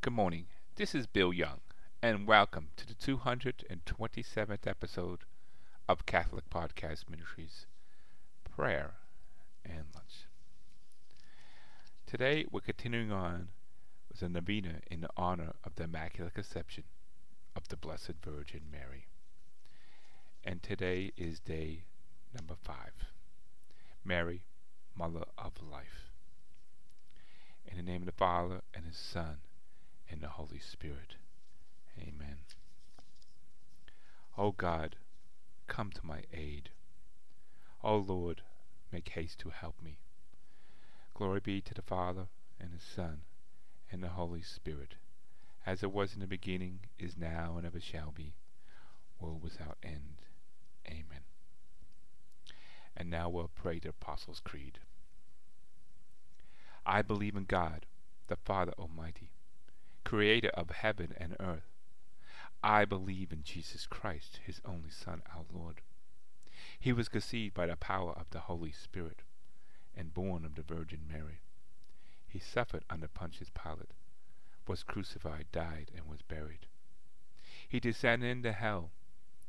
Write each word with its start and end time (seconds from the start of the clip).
Good 0.00 0.12
morning. 0.12 0.46
This 0.76 0.94
is 0.94 1.08
Bill 1.08 1.32
Young, 1.32 1.58
and 2.00 2.24
welcome 2.24 2.68
to 2.76 2.86
the 2.86 2.94
227th 2.94 4.64
episode 4.64 5.24
of 5.88 6.06
Catholic 6.06 6.48
Podcast 6.48 7.10
Ministries 7.10 7.66
Prayer 8.44 8.92
and 9.64 9.86
Lunch. 9.92 10.28
Today 12.06 12.46
we're 12.48 12.60
continuing 12.60 13.10
on 13.10 13.48
with 14.08 14.22
a 14.22 14.28
novena 14.28 14.82
in 14.88 15.04
honor 15.16 15.54
of 15.64 15.74
the 15.74 15.82
Immaculate 15.82 16.34
Conception 16.34 16.84
of 17.56 17.66
the 17.66 17.76
Blessed 17.76 18.12
Virgin 18.22 18.62
Mary. 18.70 19.08
And 20.44 20.62
today 20.62 21.10
is 21.16 21.40
day 21.40 21.82
number 22.32 22.54
five 22.62 22.92
Mary, 24.04 24.42
Mother 24.96 25.24
of 25.36 25.54
Life. 25.60 26.12
In 27.66 27.76
the 27.76 27.82
name 27.82 28.02
of 28.02 28.06
the 28.06 28.12
Father, 28.12 28.60
and 28.72 28.86
His 28.86 28.96
Son, 28.96 29.38
and 30.10 30.20
the 30.20 30.28
Holy 30.28 30.58
Spirit. 30.58 31.16
Amen. 31.98 32.38
O 34.36 34.52
God, 34.52 34.96
come 35.66 35.90
to 35.90 36.06
my 36.06 36.22
aid. 36.32 36.70
O 37.82 37.96
Lord, 37.96 38.42
make 38.92 39.08
haste 39.10 39.38
to 39.40 39.50
help 39.50 39.80
me. 39.82 39.98
Glory 41.14 41.40
be 41.40 41.60
to 41.60 41.74
the 41.74 41.82
Father, 41.82 42.28
and 42.60 42.70
the 42.72 42.80
Son, 42.80 43.22
and 43.90 44.02
the 44.02 44.08
Holy 44.08 44.42
Spirit, 44.42 44.94
as 45.66 45.82
it 45.82 45.92
was 45.92 46.14
in 46.14 46.20
the 46.20 46.26
beginning, 46.26 46.80
is 46.98 47.16
now, 47.16 47.56
and 47.56 47.66
ever 47.66 47.80
shall 47.80 48.12
be, 48.12 48.34
world 49.20 49.42
without 49.42 49.78
end. 49.82 50.22
Amen. 50.86 51.22
And 52.96 53.10
now 53.10 53.28
we'll 53.28 53.50
pray 53.54 53.78
the 53.78 53.90
Apostles' 53.90 54.40
Creed. 54.40 54.78
I 56.86 57.02
believe 57.02 57.36
in 57.36 57.44
God, 57.44 57.86
the 58.28 58.36
Father 58.36 58.72
Almighty, 58.78 59.30
creator 60.04 60.50
of 60.54 60.70
heaven 60.70 61.14
and 61.16 61.36
earth. 61.40 61.68
I 62.62 62.84
believe 62.84 63.32
in 63.32 63.44
Jesus 63.44 63.86
Christ, 63.86 64.40
his 64.44 64.60
only 64.64 64.90
Son, 64.90 65.22
our 65.34 65.44
Lord. 65.52 65.80
He 66.80 66.92
was 66.92 67.08
conceived 67.08 67.54
by 67.54 67.66
the 67.66 67.76
power 67.76 68.12
of 68.12 68.30
the 68.30 68.40
Holy 68.40 68.72
Spirit 68.72 69.22
and 69.96 70.14
born 70.14 70.44
of 70.44 70.54
the 70.54 70.62
Virgin 70.62 71.00
Mary. 71.10 71.40
He 72.26 72.38
suffered 72.38 72.84
under 72.90 73.08
Pontius 73.08 73.50
Pilate, 73.50 73.92
was 74.66 74.82
crucified, 74.82 75.46
died, 75.50 75.90
and 75.96 76.06
was 76.06 76.22
buried. 76.22 76.66
He 77.68 77.80
descended 77.80 78.30
into 78.30 78.52
hell. 78.52 78.90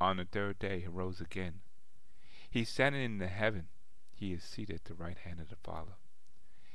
On 0.00 0.16
the 0.16 0.24
third 0.24 0.58
day 0.58 0.80
he 0.80 0.88
rose 0.88 1.20
again. 1.20 1.60
He 2.50 2.62
ascended 2.62 3.02
into 3.02 3.28
heaven. 3.28 3.68
He 4.14 4.32
is 4.32 4.42
seated 4.42 4.76
at 4.76 4.84
the 4.84 4.94
right 4.94 5.18
hand 5.18 5.40
of 5.40 5.48
the 5.48 5.56
Father. 5.56 5.92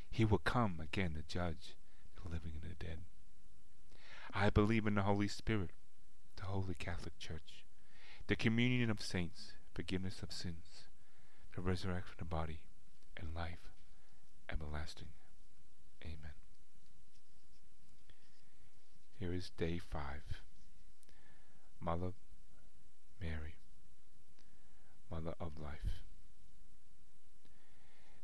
He 0.10 0.26
will 0.26 0.40
come 0.40 0.80
again 0.80 1.14
to 1.16 1.24
judge 1.28 1.76
the 2.22 2.30
living 2.30 2.54
and 2.62 2.72
the 2.72 2.76
dead. 2.76 3.00
I 4.38 4.50
believe 4.50 4.86
in 4.86 4.96
the 4.96 5.04
Holy 5.04 5.30
Spirit, 5.30 5.72
the 6.36 6.44
Holy 6.44 6.76
Catholic 6.76 7.18
Church, 7.18 7.64
the 8.28 8.36
communion 8.36 8.90
of 8.90 9.02
saints, 9.02 9.54
forgiveness 9.74 10.22
of 10.22 10.34
sins, 10.34 10.88
the 11.56 11.62
resurrection 11.62 12.12
of 12.12 12.18
the 12.18 12.26
body, 12.26 12.60
and 13.16 13.34
life 13.34 13.72
everlasting. 14.52 15.08
Amen. 16.04 16.34
Here 19.18 19.34
is 19.34 19.52
day 19.52 19.80
five. 19.80 20.42
Mother 21.80 22.12
Mary, 23.22 23.56
Mother 25.10 25.36
of 25.40 25.52
Life. 25.62 26.04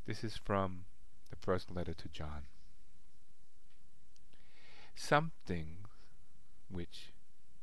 This 0.05 0.25
is 0.25 0.35
from 0.35 0.85
the 1.29 1.37
first 1.37 1.71
letter 1.71 1.93
to 1.93 2.09
John. 2.09 2.47
Something 4.95 5.80
which 6.71 7.11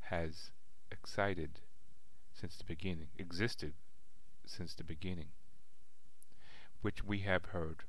has 0.00 0.50
excited 0.90 1.60
since 2.32 2.56
the 2.56 2.64
beginning, 2.64 3.08
existed 3.18 3.72
since 4.46 4.74
the 4.74 4.84
beginning, 4.84 5.28
which 6.80 7.04
we 7.04 7.20
have 7.20 7.47
heard, 7.47 7.84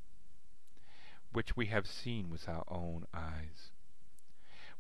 which 1.31 1.55
we 1.55 1.67
have 1.67 1.87
seen 1.87 2.29
with 2.29 2.49
our 2.49 2.63
own 2.67 3.05
eyes, 3.13 3.71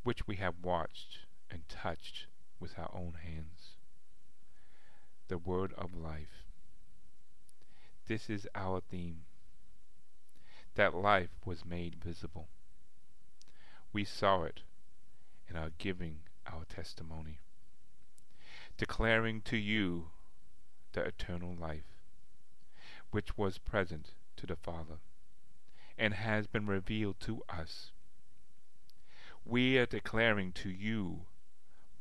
which 0.03 0.27
we 0.27 0.37
have 0.37 0.55
watched 0.61 1.19
and 1.51 1.67
touched 1.69 2.27
with 2.59 2.77
our 2.77 2.91
own 2.93 3.13
hands. 3.23 3.77
The 5.27 5.37
Word 5.37 5.73
of 5.77 5.95
Life. 5.95 6.45
This 8.07 8.29
is 8.29 8.47
our 8.55 8.81
theme. 8.81 9.21
That 10.75 10.95
life 10.95 11.29
was 11.45 11.63
made 11.63 11.95
visible. 12.03 12.47
We 13.93 14.03
saw 14.03 14.43
it 14.43 14.61
and 15.47 15.57
are 15.57 15.71
giving 15.77 16.21
our 16.51 16.65
testimony, 16.65 17.39
declaring 18.77 19.41
to 19.41 19.57
you 19.57 20.07
the 20.93 21.01
eternal 21.01 21.55
life, 21.55 21.99
which 23.11 23.37
was 23.37 23.57
present 23.57 24.11
to 24.37 24.45
the 24.47 24.55
Father, 24.55 24.99
and 25.97 26.13
has 26.13 26.47
been 26.47 26.65
revealed 26.65 27.19
to 27.19 27.43
us. 27.49 27.91
We 29.45 29.77
are 29.77 29.85
declaring 29.85 30.51
to 30.53 30.69
you 30.69 31.21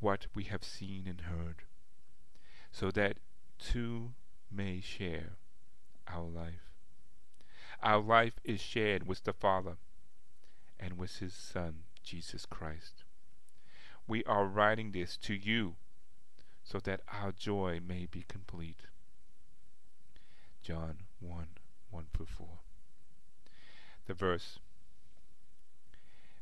what 0.01 0.27
we 0.35 0.45
have 0.45 0.65
seen 0.65 1.05
and 1.07 1.23
heard, 1.23 1.65
so 2.71 2.91
that 2.93 3.19
too 3.59 4.13
may 4.51 4.81
share 4.81 5.37
our 6.07 6.29
life. 6.29 6.73
Our 7.83 8.01
life 8.01 8.41
is 8.45 8.61
shared 8.61 9.07
with 9.07 9.25
the 9.25 9.33
Father 9.33 9.77
and 10.79 10.97
with 10.99 11.19
His 11.19 11.35
Son, 11.35 11.81
Jesus 12.03 12.47
Christ. 12.47 13.05
We 14.09 14.25
are 14.25 14.47
writing 14.47 14.93
this 14.93 15.19
to 15.19 15.35
you 15.35 15.77
so 16.65 16.79
that 16.81 17.03
our 17.13 17.31
joy 17.31 17.81
may 17.87 18.07
be 18.07 18.25
complete. 18.27 18.81
John 20.63 21.01
1 21.21 21.47
1 21.91 22.07
through 22.15 22.27
4. 22.27 22.47
The 24.07 24.15
verse 24.15 24.59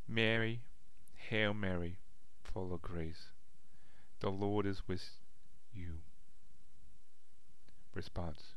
Mary, 0.06 0.60
Hail 1.16 1.52
Mary, 1.54 1.98
full 2.44 2.72
of 2.72 2.82
grace, 2.82 3.30
the 4.20 4.30
Lord 4.30 4.64
is 4.64 4.86
with 4.86 5.18
you. 5.74 5.98
Response 7.94 8.54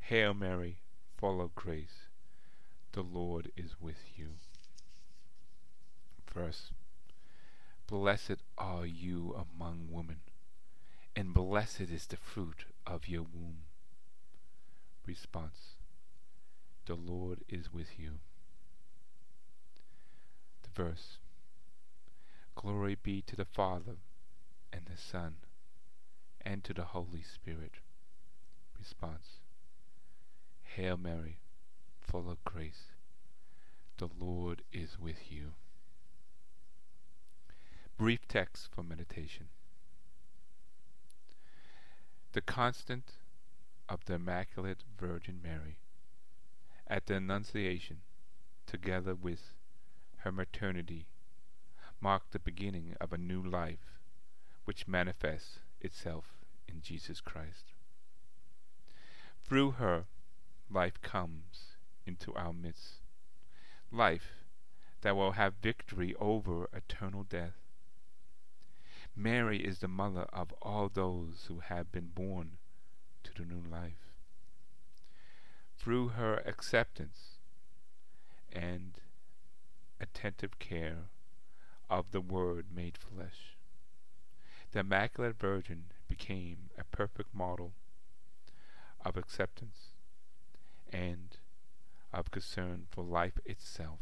Hail 0.00 0.32
Mary, 0.32 0.78
full 1.18 1.42
of 1.42 1.54
grace, 1.54 2.06
the 2.92 3.02
Lord 3.02 3.52
is 3.56 3.78
with 3.78 3.98
you. 4.16 4.30
Verse 6.32 6.70
Blessed 7.92 8.42
are 8.56 8.86
you 8.86 9.36
among 9.36 9.88
women, 9.90 10.20
and 11.14 11.34
blessed 11.34 11.90
is 11.92 12.06
the 12.06 12.16
fruit 12.16 12.64
of 12.86 13.06
your 13.06 13.20
womb. 13.20 13.64
Response 15.06 15.74
The 16.86 16.94
Lord 16.94 17.44
is 17.50 17.70
with 17.70 17.98
you. 17.98 18.20
The 20.62 20.70
verse 20.70 21.18
Glory 22.54 22.94
be 22.94 23.20
to 23.20 23.36
the 23.36 23.44
Father, 23.44 23.96
and 24.72 24.86
the 24.86 24.96
Son, 24.96 25.34
and 26.40 26.64
to 26.64 26.72
the 26.72 26.84
Holy 26.84 27.22
Spirit. 27.22 27.74
Response 28.78 29.40
Hail 30.62 30.96
Mary, 30.96 31.40
full 32.00 32.30
of 32.30 32.42
grace, 32.42 32.86
the 33.98 34.08
Lord 34.18 34.62
is 34.72 34.98
with 34.98 35.30
you. 35.30 35.52
Brief 38.02 38.26
text 38.26 38.66
for 38.74 38.82
meditation. 38.82 39.46
The 42.32 42.40
constant 42.40 43.12
of 43.88 44.04
the 44.06 44.14
Immaculate 44.14 44.82
Virgin 44.98 45.38
Mary 45.40 45.76
at 46.88 47.06
the 47.06 47.14
Annunciation, 47.14 47.98
together 48.66 49.14
with 49.14 49.54
her 50.16 50.32
maternity, 50.32 51.06
marked 52.00 52.32
the 52.32 52.40
beginning 52.40 52.96
of 53.00 53.12
a 53.12 53.18
new 53.18 53.40
life 53.40 54.00
which 54.64 54.88
manifests 54.88 55.60
itself 55.80 56.40
in 56.66 56.80
Jesus 56.80 57.20
Christ. 57.20 57.72
Through 59.44 59.70
her, 59.78 60.06
life 60.68 61.00
comes 61.02 61.76
into 62.04 62.34
our 62.34 62.52
midst, 62.52 62.94
life 63.92 64.32
that 65.02 65.14
will 65.14 65.32
have 65.32 65.54
victory 65.62 66.16
over 66.18 66.68
eternal 66.72 67.22
death. 67.22 67.61
Mary 69.14 69.58
is 69.58 69.80
the 69.80 69.88
mother 69.88 70.26
of 70.32 70.52
all 70.62 70.88
those 70.88 71.44
who 71.48 71.60
have 71.60 71.92
been 71.92 72.08
born 72.08 72.52
to 73.22 73.32
the 73.34 73.44
new 73.44 73.62
life. 73.70 74.12
Through 75.76 76.08
her 76.08 76.42
acceptance 76.46 77.38
and 78.50 79.00
attentive 80.00 80.58
care 80.58 81.10
of 81.90 82.10
the 82.10 82.20
Word 82.20 82.66
made 82.74 82.96
flesh, 82.96 83.56
the 84.72 84.80
Immaculate 84.80 85.38
Virgin 85.38 85.84
became 86.08 86.70
a 86.78 86.84
perfect 86.84 87.34
model 87.34 87.74
of 89.04 89.16
acceptance 89.16 89.88
and 90.90 91.36
of 92.12 92.30
concern 92.30 92.86
for 92.90 93.04
life 93.04 93.38
itself. 93.44 94.00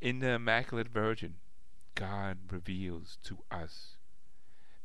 In 0.00 0.20
the 0.20 0.30
Immaculate 0.30 0.88
Virgin, 0.88 1.34
God 1.94 2.38
reveals 2.50 3.18
to 3.24 3.38
us 3.50 3.96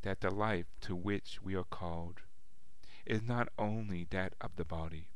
that 0.02 0.22
the 0.22 0.32
life 0.32 0.68
to 0.82 0.96
which 0.96 1.40
we 1.42 1.56
are 1.56 1.64
called 1.64 2.22
is 3.06 3.22
not 3.22 3.50
only 3.58 4.06
that 4.10 4.34
of 4.42 4.52
the 4.56 4.66
body, 4.66 5.10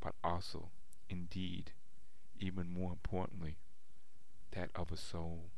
but 0.00 0.14
also, 0.22 0.70
indeed, 1.08 1.72
even 2.38 2.72
more 2.72 2.90
importantly, 2.92 3.56
that 4.52 4.70
of 4.74 4.92
a 4.92 4.96
soul. 4.96 5.50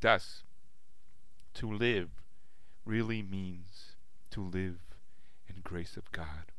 Thus, 0.00 0.44
to 1.54 1.70
live 1.70 2.10
really 2.84 3.22
means 3.22 3.96
to 4.30 4.40
live 4.40 4.78
in 5.48 5.60
grace 5.62 5.96
of 5.96 6.10
God. 6.12 6.52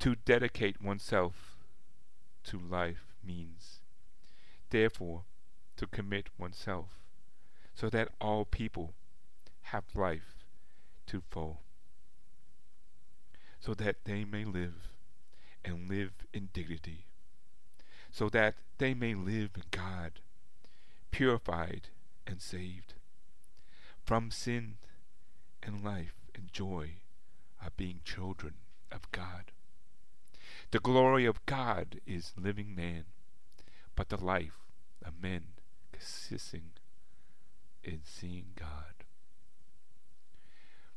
To 0.00 0.14
dedicate 0.14 0.82
oneself 0.82 1.56
to 2.44 2.58
life 2.58 3.14
means, 3.24 3.80
therefore, 4.70 5.24
to 5.76 5.86
commit 5.86 6.28
oneself 6.38 6.86
so 7.74 7.90
that 7.90 8.08
all 8.20 8.44
people 8.44 8.94
have 9.64 9.84
life 9.94 10.44
to 11.06 11.22
full, 11.30 11.60
so 13.60 13.74
that 13.74 13.96
they 14.04 14.24
may 14.24 14.44
live 14.44 14.88
and 15.64 15.88
live 15.88 16.12
in 16.32 16.48
dignity, 16.52 17.06
so 18.10 18.28
that 18.28 18.54
they 18.78 18.94
may 18.94 19.14
live 19.14 19.50
in 19.56 19.62
God, 19.70 20.20
purified 21.10 21.88
and 22.26 22.40
saved 22.40 22.94
from 24.04 24.30
sin 24.30 24.76
and 25.62 25.84
life 25.84 26.14
and 26.34 26.52
joy 26.52 26.92
of 27.64 27.76
being 27.76 28.00
children 28.04 28.54
of 28.92 29.10
God. 29.10 29.50
The 30.70 30.78
glory 30.78 31.26
of 31.26 31.44
God 31.44 32.00
is 32.06 32.32
living 32.40 32.74
man, 32.74 33.04
but 33.94 34.08
the 34.08 34.22
life 34.22 34.60
of 35.04 35.20
men 35.20 35.55
consisting 35.98 36.70
in 37.82 38.00
seeing 38.04 38.46
God. 38.54 39.04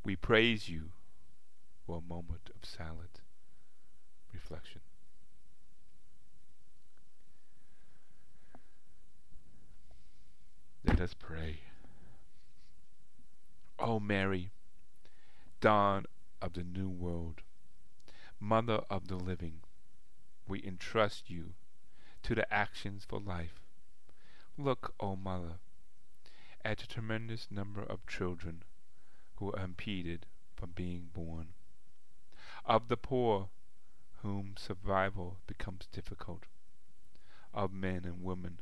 We 0.04 0.16
praise 0.16 0.68
you 0.70 0.90
for 1.86 1.98
a 1.98 2.14
moment 2.14 2.50
of 2.56 2.68
silent 2.68 3.22
reflection. 4.34 4.82
Let 10.84 11.00
us 11.00 11.14
pray. 11.14 11.60
O 13.78 13.94
oh 13.94 14.00
Mary, 14.00 14.50
dawn 15.62 16.06
of 16.42 16.54
the 16.54 16.64
new 16.64 16.90
world, 16.90 17.42
mother 18.40 18.82
of 18.90 19.08
the 19.08 19.16
living, 19.16 19.60
we 20.48 20.64
entrust 20.66 21.30
you 21.30 21.52
to 22.24 22.36
the 22.36 22.52
actions 22.54 23.06
for 23.08 23.20
life. 23.20 23.69
Look, 24.62 24.94
O 25.00 25.16
Mother, 25.16 25.60
at 26.66 26.80
the 26.80 26.88
tremendous 26.88 27.48
number 27.50 27.82
of 27.82 28.06
children 28.06 28.64
who 29.36 29.54
are 29.54 29.64
impeded 29.64 30.26
from 30.54 30.72
being 30.72 31.12
born, 31.14 31.54
of 32.66 32.90
the 32.90 32.98
poor 32.98 33.48
whom 34.22 34.56
survival 34.58 35.38
becomes 35.48 35.88
difficult, 35.94 36.44
of 37.54 37.72
men 37.72 38.04
and 38.04 38.22
women 38.22 38.60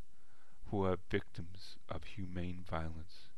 who 0.68 0.86
are 0.86 1.00
victims 1.10 1.78
of 1.90 2.04
humane 2.04 2.64
violence. 2.70 3.30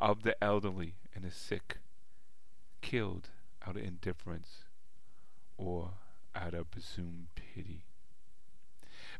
Of 0.00 0.24
the 0.24 0.42
elderly 0.42 0.96
and 1.14 1.22
the 1.22 1.30
sick, 1.30 1.78
killed 2.80 3.30
out 3.64 3.76
of 3.76 3.84
indifference 3.84 4.64
or 5.56 5.92
out 6.34 6.54
of 6.54 6.72
presumed 6.72 7.28
pity. 7.36 7.84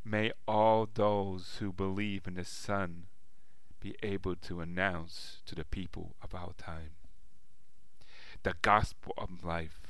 May 0.05 0.33
all 0.47 0.89
those 0.93 1.57
who 1.59 1.73
believe 1.73 2.27
in 2.27 2.35
the 2.35 2.45
Son 2.45 3.07
be 3.81 3.95
able 4.03 4.37
to 4.37 4.61
announce 4.61 5.41
to 5.47 5.55
the 5.55 5.65
people 5.65 6.15
of 6.23 6.35
our 6.35 6.53
time 6.55 6.93
the 8.43 8.55
gospel 8.63 9.13
of 9.19 9.45
life 9.45 9.81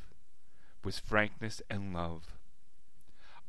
with 0.83 0.99
frankness 0.99 1.61
and 1.69 1.93
love, 1.93 2.39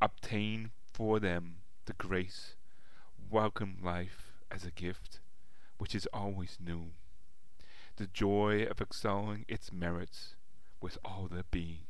obtain 0.01 0.71
for 0.91 1.19
them 1.19 1.57
the 1.85 1.94
grace, 1.94 2.56
welcome 3.29 3.77
life 3.81 4.33
as 4.51 4.65
a 4.65 4.71
gift 4.71 5.19
which 5.77 5.95
is 5.95 6.06
always 6.13 6.57
new 6.59 6.91
the 8.00 8.07
joy 8.07 8.63
of 8.63 8.79
exalting 8.79 9.44
its 9.50 9.73
merits 9.73 10.35
with 10.81 10.97
all 11.03 11.27
their 11.29 11.44
being, 11.51 11.81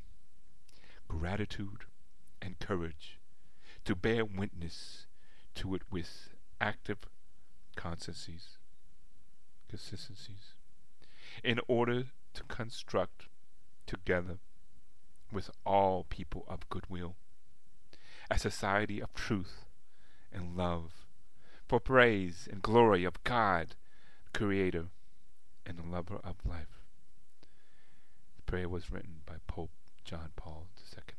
gratitude 1.08 1.86
and 2.42 2.58
courage 2.58 3.19
to 3.86 3.96
bear 3.96 4.26
witness 4.26 5.08
to 5.56 5.76
it 5.76 5.82
with 5.92 6.30
active 6.62 7.00
consistencies, 7.76 8.58
in 11.44 11.60
order 11.68 12.06
to 12.34 12.44
construct 12.44 13.28
together 13.86 14.38
with 15.32 15.50
all 15.66 16.06
people 16.10 16.44
of 16.48 16.68
goodwill 16.70 17.16
a 18.32 18.38
society 18.38 19.02
of 19.02 19.14
truth 19.14 19.66
and 20.32 20.56
love 20.56 21.06
for 21.68 21.80
praise 21.80 22.48
and 22.52 22.62
glory 22.62 23.04
of 23.04 23.24
God, 23.24 23.76
Creator 24.34 24.86
and 25.66 25.92
lover 25.92 26.20
of 26.24 26.36
life. 26.46 26.82
The 28.38 28.44
prayer 28.44 28.70
was 28.70 28.92
written 28.92 29.22
by 29.26 29.36
Pope 29.48 29.72
John 30.04 30.32
Paul 30.36 30.68
II. 30.96 31.19